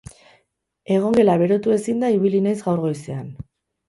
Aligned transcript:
Egongela 0.95 1.35
berotu 1.41 1.73
ezinda 1.75 2.09
ibili 2.15 2.39
naiz 2.47 2.57
gaur 2.69 2.81
goizean. 2.87 3.29